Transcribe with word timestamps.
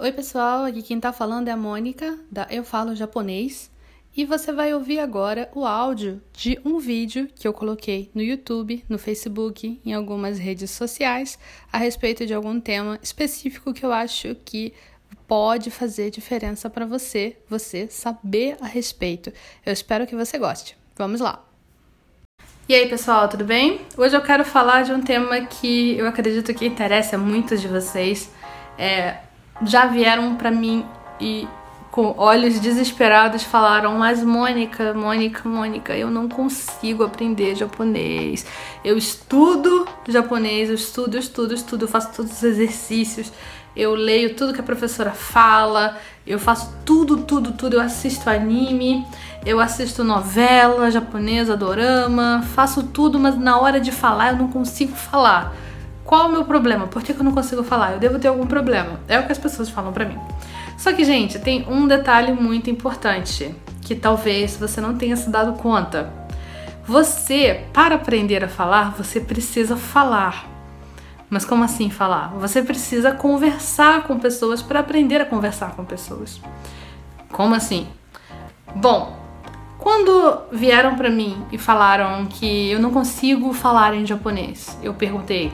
Oi, 0.00 0.12
pessoal, 0.12 0.64
aqui 0.64 0.80
quem 0.80 1.00
tá 1.00 1.12
falando 1.12 1.48
é 1.48 1.50
a 1.50 1.56
Mônica, 1.56 2.16
da 2.30 2.46
Eu 2.48 2.62
Falo 2.62 2.94
Japonês, 2.94 3.68
e 4.16 4.24
você 4.24 4.52
vai 4.52 4.72
ouvir 4.72 5.00
agora 5.00 5.50
o 5.52 5.66
áudio 5.66 6.22
de 6.32 6.56
um 6.64 6.78
vídeo 6.78 7.28
que 7.34 7.48
eu 7.48 7.52
coloquei 7.52 8.08
no 8.14 8.22
YouTube, 8.22 8.84
no 8.88 8.96
Facebook, 8.96 9.80
em 9.84 9.92
algumas 9.92 10.38
redes 10.38 10.70
sociais, 10.70 11.36
a 11.72 11.78
respeito 11.78 12.24
de 12.24 12.32
algum 12.32 12.60
tema 12.60 12.96
específico 13.02 13.74
que 13.74 13.84
eu 13.84 13.92
acho 13.92 14.36
que 14.44 14.72
pode 15.26 15.68
fazer 15.68 16.12
diferença 16.12 16.70
para 16.70 16.86
você, 16.86 17.36
você 17.48 17.88
saber 17.88 18.56
a 18.60 18.66
respeito. 18.66 19.32
Eu 19.66 19.72
espero 19.72 20.06
que 20.06 20.14
você 20.14 20.38
goste. 20.38 20.78
Vamos 20.96 21.20
lá! 21.20 21.44
E 22.68 22.74
aí, 22.74 22.88
pessoal, 22.88 23.28
tudo 23.28 23.44
bem? 23.44 23.80
Hoje 23.96 24.16
eu 24.16 24.22
quero 24.22 24.44
falar 24.44 24.82
de 24.82 24.92
um 24.92 25.02
tema 25.02 25.40
que 25.40 25.98
eu 25.98 26.06
acredito 26.06 26.54
que 26.54 26.66
interessa 26.66 27.16
a 27.16 27.18
muitos 27.18 27.60
de 27.60 27.66
vocês. 27.66 28.30
É, 28.78 29.26
já 29.62 29.86
vieram 29.86 30.36
para 30.36 30.50
mim 30.50 30.84
e 31.20 31.48
com 31.90 32.14
olhos 32.16 32.60
desesperados 32.60 33.42
falaram: 33.42 33.98
Mas 33.98 34.22
Mônica, 34.22 34.94
Mônica, 34.94 35.48
Mônica, 35.48 35.96
eu 35.96 36.10
não 36.10 36.28
consigo 36.28 37.02
aprender 37.02 37.54
japonês. 37.54 38.46
Eu 38.84 38.96
estudo 38.96 39.86
japonês, 40.06 40.68
eu 40.68 40.74
estudo, 40.74 41.16
eu 41.16 41.20
estudo, 41.20 41.52
eu 41.52 41.56
estudo, 41.56 41.84
eu 41.84 41.88
faço 41.88 42.12
todos 42.14 42.32
os 42.32 42.42
exercícios, 42.42 43.32
eu 43.74 43.94
leio 43.94 44.34
tudo 44.34 44.52
que 44.52 44.60
a 44.60 44.64
professora 44.64 45.10
fala, 45.10 45.98
eu 46.26 46.38
faço 46.38 46.72
tudo, 46.84 47.18
tudo, 47.18 47.52
tudo. 47.52 47.74
Eu 47.74 47.80
assisto 47.80 48.28
anime, 48.28 49.04
eu 49.44 49.58
assisto 49.60 50.04
novela 50.04 50.90
japonesa, 50.90 51.56
dorama, 51.56 52.44
faço 52.54 52.82
tudo, 52.84 53.18
mas 53.18 53.36
na 53.38 53.58
hora 53.58 53.80
de 53.80 53.90
falar 53.90 54.32
eu 54.32 54.36
não 54.36 54.48
consigo 54.48 54.94
falar. 54.94 55.54
Qual 56.08 56.26
o 56.26 56.32
meu 56.32 56.42
problema? 56.42 56.86
Por 56.86 57.02
que, 57.02 57.12
eu 57.12 57.22
não 57.22 57.32
consigo 57.32 57.62
falar? 57.62 57.92
Eu 57.92 57.98
devo 57.98 58.18
ter 58.18 58.28
algum 58.28 58.46
problema. 58.46 58.98
É 59.06 59.20
o 59.20 59.26
que 59.26 59.32
as 59.32 59.36
pessoas 59.36 59.68
falam 59.68 59.92
para 59.92 60.06
mim. 60.06 60.18
Só 60.78 60.90
que, 60.90 61.04
gente, 61.04 61.38
tem 61.38 61.66
um 61.68 61.86
detalhe 61.86 62.32
muito 62.32 62.70
importante 62.70 63.54
que 63.82 63.94
talvez 63.94 64.56
você 64.56 64.80
não 64.80 64.96
tenha 64.96 65.16
se 65.16 65.28
dado 65.28 65.52
conta. 65.58 66.10
Você, 66.86 67.66
para 67.74 67.96
aprender 67.96 68.42
a 68.42 68.48
falar, 68.48 68.94
você 68.96 69.20
precisa 69.20 69.76
falar. 69.76 70.48
Mas 71.28 71.44
como 71.44 71.62
assim 71.62 71.90
falar? 71.90 72.28
Você 72.38 72.62
precisa 72.62 73.12
conversar 73.12 74.04
com 74.04 74.18
pessoas 74.18 74.62
para 74.62 74.80
aprender 74.80 75.20
a 75.20 75.26
conversar 75.26 75.76
com 75.76 75.84
pessoas. 75.84 76.40
Como 77.30 77.54
assim? 77.54 77.86
Bom, 78.74 79.14
quando 79.76 80.40
vieram 80.52 80.96
para 80.96 81.10
mim 81.10 81.44
e 81.52 81.58
falaram 81.58 82.24
que 82.24 82.70
eu 82.70 82.80
não 82.80 82.90
consigo 82.90 83.52
falar 83.52 83.92
em 83.92 84.06
japonês, 84.06 84.78
eu 84.82 84.94
perguntei: 84.94 85.52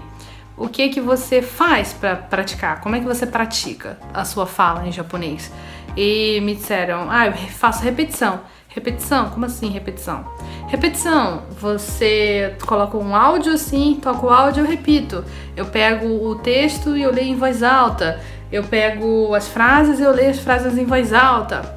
"O 0.57 0.69
que 0.69 0.89
que 0.89 1.01
você 1.01 1.43
faz 1.43 1.93
para 1.93 2.17
praticar? 2.17 2.81
Como 2.81 2.97
é 2.97 3.01
que 3.01 3.07
você 3.07 3.27
pratica 3.27 3.99
a 4.13 4.25
sua 4.25 4.47
fala 4.47 4.87
em 4.87 4.93
japonês?" 4.93 5.51
E 5.97 6.41
me 6.43 6.55
disseram: 6.55 7.11
"Ah, 7.11 7.27
eu 7.27 7.33
faço 7.33 7.83
repetição." 7.83 8.41
Repetição? 8.75 9.31
Como 9.31 9.47
assim 9.47 9.69
repetição? 9.69 10.25
Repetição, 10.67 11.45
você 11.61 12.57
coloca 12.67 12.97
um 12.97 13.15
áudio 13.15 13.53
assim, 13.53 14.01
toca 14.03 14.27
o 14.27 14.31
áudio 14.31 14.65
eu 14.65 14.69
repito. 14.69 15.25
Eu 15.57 15.67
pego 15.67 16.29
o 16.29 16.35
texto 16.35 16.97
e 16.97 17.03
eu 17.03 17.13
leio 17.13 17.29
em 17.29 17.37
voz 17.37 17.63
alta. 17.63 18.21
Eu 18.51 18.65
pego 18.65 19.33
as 19.33 19.47
frases 19.47 20.01
e 20.01 20.03
eu 20.03 20.11
leio 20.11 20.31
as 20.31 20.41
frases 20.41 20.77
em 20.77 20.85
voz 20.85 21.13
alta. 21.13 21.77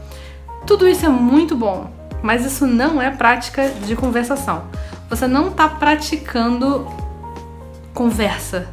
Tudo 0.66 0.88
isso 0.88 1.05
é 1.05 1.09
muito 1.09 1.55
bom, 1.55 1.92
mas 2.23 2.44
isso 2.44 2.66
não 2.66 3.00
é 3.00 3.11
prática 3.11 3.70
de 3.70 3.95
conversação. 3.95 4.64
Você 5.08 5.28
não 5.28 5.50
está 5.50 5.70
praticando 5.70 6.92
conversa. 7.98 8.67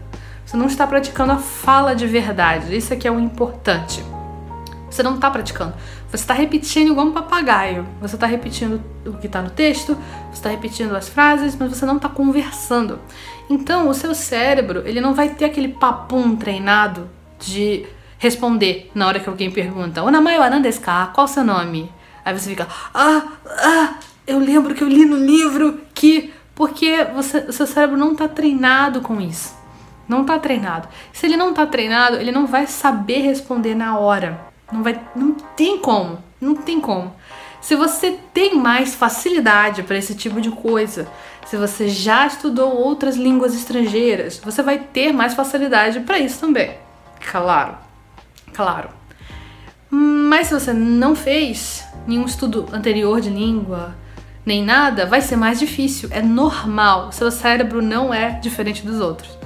Você 0.44 0.54
não 0.54 0.66
está 0.66 0.86
praticando 0.86 1.32
a 1.32 1.38
fala 1.38 1.96
de 1.96 2.06
verdade. 2.06 2.76
Isso 2.76 2.92
aqui 2.92 3.08
é 3.08 3.10
o 3.10 3.18
importante. 3.18 4.04
Você 4.90 5.02
não 5.02 5.14
está 5.14 5.30
praticando. 5.30 5.72
Você 6.10 6.16
está 6.16 6.34
repetindo 6.34 6.90
igual 6.90 7.06
um 7.06 7.12
papagaio. 7.12 7.86
Você 8.02 8.16
está 8.16 8.26
repetindo 8.26 8.82
o 9.06 9.14
que 9.14 9.26
está 9.26 9.40
no 9.40 9.48
texto, 9.48 9.96
você 10.26 10.34
está 10.34 10.50
repetindo 10.50 10.94
as 10.94 11.08
frases, 11.08 11.56
mas 11.58 11.70
você 11.70 11.86
não 11.86 11.96
está 11.96 12.06
conversando. 12.06 13.00
Então, 13.48 13.88
o 13.88 13.94
seu 13.94 14.14
cérebro 14.14 14.82
ele 14.84 15.00
não 15.00 15.14
vai 15.14 15.30
ter 15.30 15.46
aquele 15.46 15.68
papum 15.68 16.36
treinado 16.36 17.08
de 17.40 17.86
responder 18.18 18.90
na 18.94 19.06
hora 19.06 19.20
que 19.20 19.28
alguém 19.28 19.50
pergunta: 19.50 20.02
Onamae 20.02 20.38
wa 20.38 20.50
ka? 20.82 21.06
Qual 21.14 21.24
o 21.24 21.28
seu 21.28 21.42
nome? 21.42 21.90
Aí 22.22 22.38
você 22.38 22.50
fica: 22.50 22.68
Ah, 22.92 23.22
ah, 23.46 23.94
eu 24.26 24.38
lembro 24.38 24.74
que 24.74 24.84
eu 24.84 24.88
li 24.88 25.06
no 25.06 25.16
livro 25.16 25.80
que. 25.94 26.30
Porque 26.54 27.04
você, 27.14 27.38
o 27.38 27.52
seu 27.52 27.66
cérebro 27.66 27.96
não 27.96 28.12
está 28.12 28.28
treinado 28.28 29.00
com 29.00 29.20
isso. 29.20 29.54
Não 30.08 30.22
está 30.22 30.38
treinado. 30.38 30.88
Se 31.12 31.26
ele 31.26 31.36
não 31.36 31.50
está 31.50 31.66
treinado, 31.66 32.16
ele 32.16 32.30
não 32.30 32.46
vai 32.46 32.66
saber 32.66 33.22
responder 33.22 33.74
na 33.74 33.98
hora. 33.98 34.40
Não 34.70 34.82
vai, 34.82 35.00
não 35.16 35.32
tem 35.32 35.78
como, 35.78 36.18
não 36.40 36.54
tem 36.54 36.80
como. 36.80 37.14
Se 37.60 37.74
você 37.74 38.18
tem 38.32 38.54
mais 38.54 38.94
facilidade 38.94 39.82
para 39.82 39.96
esse 39.96 40.14
tipo 40.14 40.40
de 40.40 40.50
coisa, 40.50 41.08
se 41.46 41.56
você 41.56 41.88
já 41.88 42.26
estudou 42.26 42.76
outras 42.76 43.16
línguas 43.16 43.54
estrangeiras, 43.54 44.38
você 44.38 44.62
vai 44.62 44.78
ter 44.78 45.12
mais 45.12 45.34
facilidade 45.34 46.00
para 46.00 46.18
isso 46.18 46.40
também. 46.40 46.76
Claro. 47.30 47.76
Claro. 48.52 48.90
Mas 49.90 50.48
se 50.48 50.54
você 50.54 50.72
não 50.72 51.16
fez 51.16 51.84
nenhum 52.06 52.26
estudo 52.26 52.66
anterior 52.72 53.20
de 53.20 53.30
língua, 53.30 53.94
nem 54.46 54.62
nada, 54.62 55.06
vai 55.06 55.20
ser 55.20 55.36
mais 55.36 55.58
difícil. 55.58 56.08
É 56.12 56.20
normal. 56.20 57.10
Seu 57.12 57.30
cérebro 57.30 57.80
não 57.80 58.12
é 58.12 58.30
diferente 58.30 58.84
dos 58.84 59.00
outros. 59.00 59.38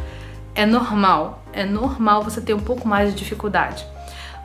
É 0.55 0.67
normal. 0.67 1.45
É 1.53 1.65
normal 1.65 2.23
você 2.23 2.41
ter 2.41 2.55
um 2.55 2.61
pouco 2.61 2.87
mais 2.87 3.11
de 3.11 3.19
dificuldade. 3.19 3.87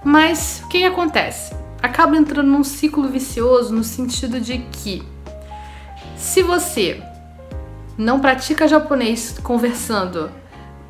Mas 0.03 0.61
o 0.65 0.67
que 0.67 0.83
acontece? 0.83 1.55
Acaba 1.81 2.15
entrando 2.15 2.47
num 2.47 2.63
ciclo 2.63 3.07
vicioso 3.07 3.73
no 3.73 3.83
sentido 3.83 4.39
de 4.39 4.59
que 4.71 5.03
se 6.15 6.43
você 6.43 7.01
não 7.97 8.19
pratica 8.19 8.67
japonês 8.67 9.37
conversando, 9.43 10.31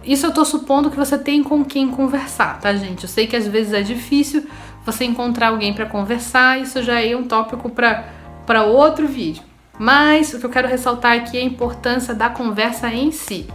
isso 0.03 0.25
eu 0.25 0.33
tô 0.33 0.43
supondo 0.43 0.91
que 0.91 0.97
você 0.97 1.17
tem 1.17 1.41
com 1.41 1.63
quem 1.63 1.89
conversar, 1.89 2.59
tá, 2.59 2.73
gente? 2.73 3.03
Eu 3.03 3.09
sei 3.09 3.25
que 3.25 3.35
às 3.35 3.47
vezes 3.47 3.73
é 3.73 3.81
difícil 3.81 4.45
você 4.85 5.05
encontrar 5.05 5.47
alguém 5.47 5.73
para 5.73 5.85
conversar, 5.85 6.59
isso 6.59 6.83
já 6.83 7.01
é 7.01 7.15
um 7.15 7.23
tópico 7.23 7.69
para 7.69 8.63
outro 8.63 9.07
vídeo. 9.07 9.52
Mas 9.83 10.33
o 10.33 10.39
que 10.39 10.45
eu 10.45 10.49
quero 10.49 10.69
ressaltar 10.69 11.11
aqui 11.11 11.37
é 11.37 11.41
a 11.41 11.43
importância 11.43 12.15
da 12.15 12.29
conversa 12.29 12.87
em 12.87 13.11
si. 13.11 13.49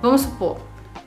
Vamos 0.00 0.20
supor, 0.20 0.58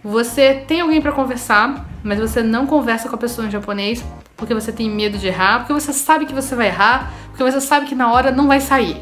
você 0.03 0.56
tem 0.68 0.81
alguém 0.81 1.01
para 1.01 1.13
conversar, 1.13 1.88
mas 2.03 2.19
você 2.19 2.44
não 2.44 2.68
conversa 2.68 3.07
com 3.07 3.16
a 3.16 3.18
pessoa 3.18 3.47
em 3.47 3.50
japonês 3.50 4.03
porque 4.35 4.53
você 4.53 4.73
tem 4.73 4.90
medo 4.90 5.18
de 5.18 5.28
errar, 5.28 5.59
porque 5.59 5.72
você 5.72 5.94
sabe 5.94 6.25
que 6.25 6.34
você 6.34 6.53
vai 6.53 6.68
errar, 6.68 7.13
porque 7.29 7.50
você 7.50 7.62
sabe 7.62 7.85
que 7.85 7.96
na 7.96 8.12
hora 8.12 8.29
não 8.29 8.46
vai 8.46 8.59
sair. 8.59 9.01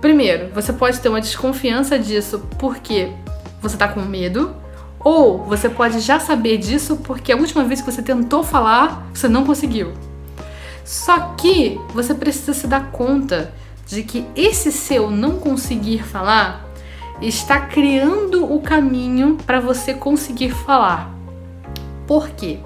Primeiro, 0.00 0.52
você 0.52 0.72
pode 0.72 0.98
ter 0.98 1.08
uma 1.08 1.20
desconfiança 1.20 1.96
disso 1.96 2.44
porque 2.58 3.12
você 3.62 3.76
tá 3.76 3.86
com 3.86 4.00
medo, 4.00 4.56
ou 4.98 5.44
você 5.44 5.68
pode 5.68 6.00
já 6.00 6.18
saber 6.18 6.58
disso 6.58 6.96
porque 6.96 7.30
a 7.30 7.36
última 7.36 7.62
vez 7.62 7.80
que 7.80 7.88
você 7.88 8.02
tentou 8.02 8.42
falar, 8.42 9.06
você 9.14 9.28
não 9.28 9.44
conseguiu. 9.44 9.94
Só 10.84 11.34
que 11.36 11.80
você 11.94 12.14
precisa 12.14 12.52
se 12.52 12.66
dar 12.66 12.90
conta 12.90 13.54
de 13.86 14.02
que 14.02 14.26
esse 14.34 14.72
seu 14.72 15.10
não 15.10 15.38
conseguir 15.38 16.02
falar 16.02 16.66
está 17.22 17.60
criando 17.60 18.52
o 18.52 18.60
caminho 18.60 19.38
para 19.46 19.60
você 19.60 19.94
conseguir 19.94 20.50
falar. 20.50 21.10
Por 22.06 22.28
quê? 22.30 22.58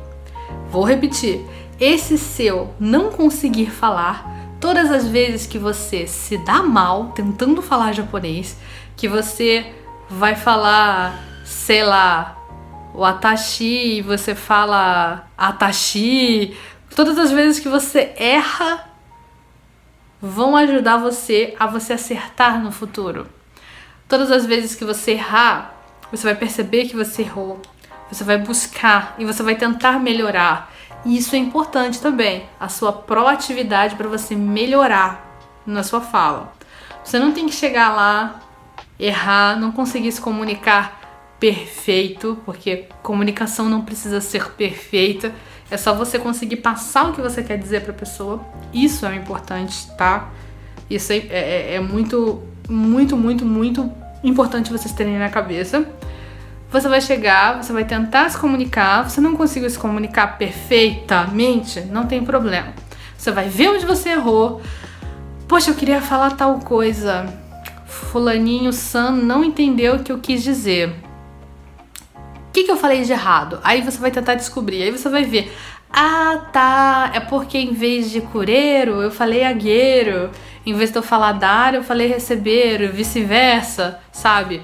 Vou 0.71 0.83
repetir. 0.83 1.45
Esse 1.79 2.19
seu 2.19 2.75
não 2.79 3.11
conseguir 3.11 3.71
falar, 3.71 4.57
todas 4.61 4.91
as 4.91 5.07
vezes 5.07 5.47
que 5.47 5.59
você 5.59 6.07
se 6.07 6.37
dá 6.39 6.63
mal 6.63 7.13
tentando 7.15 7.63
falar 7.63 7.93
japonês, 7.93 8.57
que 8.97 9.09
você 9.09 9.73
vai 10.09 10.35
falar, 10.35 11.23
sei 11.45 11.83
lá, 11.83 12.37
o 12.95 13.05
atashi 13.05 13.99
e 13.99 14.03
você 14.03 14.35
fala 14.35 15.27
atashi, 15.39 16.57
todas 16.95 17.19
as 17.19 17.31
vezes 17.31 17.61
que 17.61 17.69
você 17.69 18.13
erra 18.17 18.90
vão 20.21 20.57
ajudar 20.57 20.99
você 20.99 21.55
a 21.59 21.67
você 21.67 21.95
acertar 21.95 22.61
no 22.63 22.71
futuro. 22.71 23.27
Todas 24.09 24.31
as 24.31 24.45
vezes 24.45 24.75
que 24.75 24.85
você 24.85 25.13
errar, 25.13 25.75
você 26.11 26.25
vai 26.25 26.35
perceber 26.35 26.87
que 26.87 26.97
você 26.97 27.23
errou. 27.23 27.61
Você 28.11 28.25
vai 28.25 28.39
buscar 28.39 29.15
e 29.19 29.25
você 29.25 29.43
vai 29.43 29.55
tentar 29.55 30.01
melhorar. 30.01 30.73
E 31.05 31.17
isso 31.17 31.35
é 31.35 31.39
importante 31.39 32.01
também, 32.01 32.45
a 32.59 32.69
sua 32.69 32.93
proatividade 32.93 33.95
para 33.95 34.09
você 34.09 34.35
melhorar 34.35 35.25
na 35.65 35.83
sua 35.83 36.01
fala. 36.01 36.53
Você 37.03 37.19
não 37.19 37.33
tem 37.33 37.47
que 37.47 37.55
chegar 37.55 37.95
lá, 37.95 38.41
errar, 38.99 39.59
não 39.59 39.73
conseguir 39.73 40.13
se 40.13 40.21
comunicar 40.21 41.01
perfeito, 41.39 42.39
porque 42.45 42.89
comunicação 43.03 43.69
não 43.69 43.83
precisa 43.83 44.21
ser 44.21 44.51
perfeita. 44.51 45.33
É 45.71 45.77
só 45.77 45.95
você 45.95 46.19
conseguir 46.19 46.57
passar 46.57 47.11
o 47.11 47.13
que 47.13 47.21
você 47.21 47.43
quer 47.43 47.57
dizer 47.57 47.83
para 47.83 47.93
a 47.93 47.95
pessoa. 47.95 48.45
Isso 48.73 49.07
é 49.07 49.15
importante, 49.15 49.91
tá? 49.97 50.31
Isso 50.89 51.13
é, 51.13 51.19
é, 51.31 51.75
é 51.75 51.81
muito 51.81 52.43
muito, 52.71 53.17
muito, 53.17 53.45
muito 53.45 53.93
importante 54.23 54.71
vocês 54.71 54.93
terem 54.93 55.19
na 55.19 55.29
cabeça. 55.29 55.85
você 56.71 56.89
vai 56.89 57.01
chegar, 57.01 57.61
você 57.61 57.73
vai 57.73 57.85
tentar 57.85 58.29
se 58.29 58.39
comunicar, 58.39 59.09
você 59.09 59.21
não 59.21 59.35
conseguiu 59.35 59.69
se 59.69 59.79
comunicar 59.79 60.39
perfeitamente, 60.39 61.81
não 61.81 62.07
tem 62.07 62.25
problema. 62.25 62.73
Você 63.19 63.33
vai 63.33 63.49
ver 63.49 63.71
onde 63.71 63.85
você 63.85 64.11
errou. 64.11 64.63
Poxa, 65.49 65.71
eu 65.71 65.75
queria 65.75 66.01
falar 66.01 66.31
tal 66.37 66.61
coisa. 66.61 67.27
Fulaninho 67.87 68.73
Sam 68.73 69.11
não 69.11 69.45
entendeu 69.45 69.97
o 69.97 70.03
que 70.03 70.13
eu 70.13 70.19
quis 70.19 70.45
dizer. 70.45 70.95
O 72.51 72.53
que, 72.53 72.65
que 72.65 72.71
eu 72.71 72.77
falei 72.77 73.03
de 73.03 73.13
errado? 73.13 73.61
Aí 73.63 73.81
você 73.81 73.97
vai 73.99 74.11
tentar 74.11 74.35
descobrir, 74.35 74.83
aí 74.83 74.91
você 74.91 75.09
vai 75.09 75.23
ver. 75.23 75.57
Ah, 75.89 76.49
tá. 76.53 77.13
É 77.15 77.21
porque 77.21 77.57
em 77.57 77.73
vez 77.73 78.11
de 78.11 78.21
cureiro, 78.21 79.01
eu 79.01 79.11
falei 79.13 79.45
agueiro. 79.45 80.31
Em 80.67 80.75
vez 80.75 80.91
de 80.91 80.99
eu 80.99 81.03
falar 81.03 81.31
dar, 81.31 81.77
eu 81.77 81.85
falei 81.85 82.09
receber, 82.09 82.91
vice-versa, 82.91 84.01
sabe? 84.11 84.63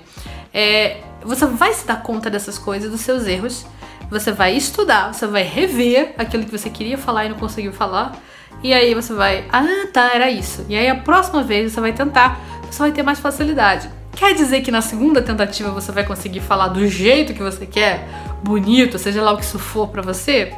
É, 0.53 0.97
você 1.23 1.47
vai 1.47 1.73
se 1.73 1.87
dar 1.87 2.03
conta 2.03 2.29
dessas 2.29 2.59
coisas, 2.59 2.91
dos 2.91 3.03
seus 3.03 3.25
erros. 3.25 3.65
Você 4.11 4.33
vai 4.33 4.57
estudar, 4.57 5.15
você 5.15 5.29
vai 5.29 5.45
rever 5.45 6.13
aquilo 6.19 6.45
que 6.45 6.51
você 6.51 6.69
queria 6.69 6.99
falar 6.99 7.27
e 7.27 7.29
não 7.29 7.37
conseguiu 7.37 7.73
falar. 7.73 8.21
E 8.65 8.75
aí 8.75 8.95
você 8.95 9.15
vai, 9.15 9.45
ah, 9.53 9.87
tá, 9.93 10.11
era 10.13 10.29
isso. 10.29 10.67
E 10.69 10.75
aí 10.75 10.89
a 10.89 10.97
próxima 10.97 11.45
vez 11.45 11.71
você 11.71 11.81
vai 11.81 11.93
tentar, 11.93 12.41
você 12.69 12.81
vai 12.81 12.91
ter 12.91 13.05
mais 13.05 13.21
facilidade. 13.21 13.89
Quer 14.17 14.35
dizer 14.35 14.63
que 14.63 14.71
na 14.71 14.81
segunda 14.81 15.21
tentativa 15.21 15.71
você 15.71 15.93
vai 15.93 16.03
conseguir 16.03 16.41
falar 16.41 16.69
do 16.69 16.89
jeito 16.89 17.35
que 17.35 17.43
você 17.43 17.67
quer, 17.67 18.09
bonito, 18.43 18.99
seja 18.99 19.21
lá 19.21 19.33
o 19.33 19.37
que 19.37 19.45
isso 19.45 19.59
for 19.59 19.89
para 19.89 20.01
você? 20.01 20.55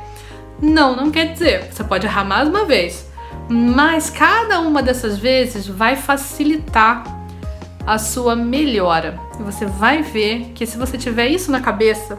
Não, 0.63 0.95
não 0.95 1.11
quer 1.11 1.33
dizer. 1.33 1.69
Você 1.73 1.83
pode 1.83 2.07
errar 2.07 2.25
mais 2.25 2.49
uma 2.49 2.65
vez, 2.65 3.05
mas 3.51 4.11
cada 4.11 4.61
uma 4.61 4.81
dessas 4.81 5.19
vezes 5.19 5.67
vai 5.67 5.97
facilitar 5.97 7.03
a 7.85 7.99
sua 7.99 8.37
melhora. 8.37 9.19
E 9.41 9.43
você 9.43 9.67
vai 9.67 10.03
ver 10.03 10.53
que 10.55 10.65
se 10.65 10.79
você 10.79 10.97
tiver 10.97 11.27
isso 11.27 11.51
na 11.51 11.61
cabeça, 11.61 12.17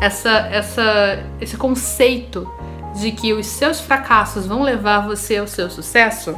essa, 0.00 0.30
essa, 0.52 1.18
esse 1.40 1.56
conceito 1.56 2.48
de 2.94 3.10
que 3.10 3.32
os 3.32 3.46
seus 3.46 3.80
fracassos 3.80 4.46
vão 4.46 4.62
levar 4.62 5.00
você 5.00 5.38
ao 5.38 5.48
seu 5.48 5.68
sucesso, 5.68 6.36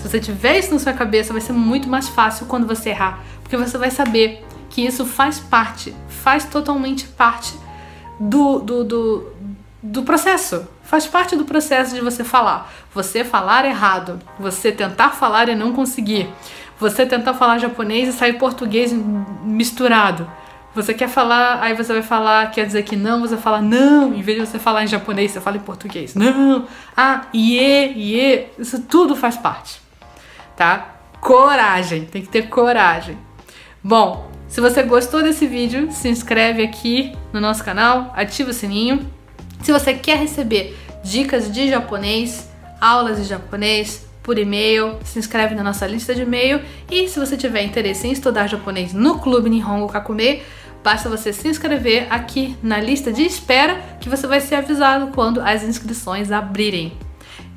se 0.00 0.08
você 0.08 0.18
tiver 0.18 0.58
isso 0.58 0.72
na 0.72 0.78
sua 0.78 0.94
cabeça, 0.94 1.30
vai 1.30 1.42
ser 1.42 1.52
muito 1.52 1.86
mais 1.88 2.08
fácil 2.08 2.46
quando 2.46 2.66
você 2.66 2.88
errar, 2.88 3.20
porque 3.42 3.56
você 3.56 3.76
vai 3.76 3.90
saber 3.90 4.42
que 4.70 4.80
isso 4.80 5.04
faz 5.04 5.38
parte, 5.38 5.94
faz 6.08 6.46
totalmente 6.46 7.06
parte 7.06 7.52
do, 8.18 8.60
do, 8.60 8.84
do, 8.84 9.32
do 9.82 10.02
processo. 10.02 10.66
Faz 10.82 11.06
parte 11.06 11.36
do 11.36 11.44
processo 11.44 11.94
de 11.94 12.00
você 12.00 12.24
falar. 12.24 12.72
Você 12.94 13.24
falar 13.24 13.66
errado, 13.66 14.18
você 14.38 14.72
tentar 14.72 15.10
falar 15.10 15.50
e 15.50 15.54
não 15.54 15.72
conseguir, 15.72 16.28
você 16.78 17.04
tentar 17.04 17.34
falar 17.34 17.58
japonês 17.58 18.08
e 18.08 18.12
sair 18.12 18.38
português 18.38 18.92
misturado. 19.44 20.26
Você 20.74 20.94
quer 20.94 21.08
falar, 21.08 21.60
aí 21.62 21.74
você 21.74 21.92
vai 21.92 22.02
falar, 22.02 22.50
quer 22.52 22.64
dizer 22.64 22.84
que 22.84 22.96
não, 22.96 23.20
você 23.20 23.36
fala 23.36 23.60
não, 23.60 24.14
em 24.14 24.22
vez 24.22 24.38
de 24.38 24.46
você 24.46 24.58
falar 24.58 24.84
em 24.84 24.86
japonês, 24.86 25.32
você 25.32 25.40
fala 25.40 25.56
em 25.56 25.60
português. 25.60 26.14
Não, 26.14 26.64
ah, 26.96 27.22
ie, 27.34 27.92
ie, 27.96 28.46
isso 28.56 28.80
tudo 28.82 29.16
faz 29.16 29.36
parte, 29.36 29.80
tá? 30.60 31.00
Coragem, 31.22 32.04
tem 32.04 32.20
que 32.20 32.28
ter 32.28 32.50
coragem. 32.50 33.16
Bom, 33.82 34.30
se 34.46 34.60
você 34.60 34.82
gostou 34.82 35.22
desse 35.22 35.46
vídeo, 35.46 35.90
se 35.90 36.06
inscreve 36.06 36.62
aqui 36.62 37.16
no 37.32 37.40
nosso 37.40 37.64
canal, 37.64 38.12
ativa 38.14 38.50
o 38.50 38.52
sininho. 38.52 39.10
Se 39.62 39.72
você 39.72 39.94
quer 39.94 40.18
receber 40.18 40.76
dicas 41.02 41.50
de 41.50 41.70
japonês, 41.70 42.46
aulas 42.78 43.16
de 43.16 43.24
japonês, 43.24 44.06
por 44.22 44.38
e-mail, 44.38 44.98
se 45.02 45.18
inscreve 45.18 45.54
na 45.54 45.64
nossa 45.64 45.86
lista 45.86 46.14
de 46.14 46.22
e-mail 46.22 46.60
e 46.90 47.08
se 47.08 47.18
você 47.18 47.38
tiver 47.38 47.62
interesse 47.62 48.06
em 48.06 48.12
estudar 48.12 48.46
japonês 48.46 48.92
no 48.92 49.18
Clube 49.18 49.48
Nihongo 49.48 49.90
Kakume, 49.90 50.42
basta 50.84 51.08
você 51.08 51.32
se 51.32 51.48
inscrever 51.48 52.06
aqui 52.10 52.54
na 52.62 52.78
lista 52.78 53.10
de 53.10 53.22
espera 53.22 53.80
que 53.98 54.10
você 54.10 54.26
vai 54.26 54.42
ser 54.42 54.56
avisado 54.56 55.06
quando 55.14 55.40
as 55.40 55.62
inscrições 55.62 56.30
abrirem. 56.30 56.92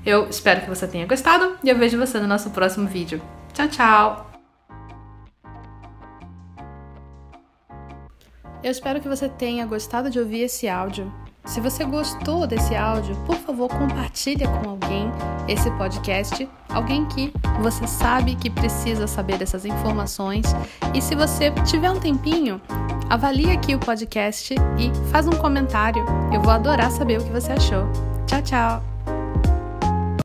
Eu 0.05 0.29
espero 0.29 0.61
que 0.61 0.69
você 0.69 0.85
tenha 0.87 1.05
gostado 1.05 1.57
e 1.63 1.69
eu 1.69 1.77
vejo 1.77 1.97
você 1.97 2.19
no 2.19 2.27
nosso 2.27 2.49
próximo 2.49 2.87
vídeo. 2.87 3.21
Tchau, 3.53 3.67
tchau! 3.67 4.33
Eu 8.61 8.71
espero 8.71 9.01
que 9.01 9.09
você 9.09 9.27
tenha 9.27 9.65
gostado 9.65 10.09
de 10.09 10.19
ouvir 10.19 10.43
esse 10.43 10.67
áudio. 10.69 11.11
Se 11.45 11.59
você 11.59 11.83
gostou 11.83 12.47
desse 12.47 12.73
áudio, 12.73 13.15
por 13.25 13.35
favor, 13.35 13.67
compartilhe 13.67 14.45
com 14.45 14.69
alguém 14.69 15.11
esse 15.47 15.69
podcast, 15.71 16.49
alguém 16.69 17.05
que 17.07 17.33
você 17.61 17.85
sabe 17.85 18.35
que 18.35 18.49
precisa 18.49 19.05
saber 19.05 19.37
dessas 19.37 19.65
informações. 19.65 20.45
E 20.93 21.01
se 21.01 21.13
você 21.15 21.51
tiver 21.65 21.91
um 21.91 21.99
tempinho, 21.99 22.61
avalie 23.09 23.51
aqui 23.51 23.75
o 23.75 23.79
podcast 23.79 24.53
e 24.53 25.09
faz 25.11 25.27
um 25.27 25.31
comentário. 25.31 26.05
Eu 26.33 26.41
vou 26.41 26.51
adorar 26.51 26.89
saber 26.91 27.19
o 27.19 27.23
que 27.23 27.31
você 27.31 27.51
achou. 27.51 27.83
Tchau, 28.25 28.41
tchau. 28.41 28.92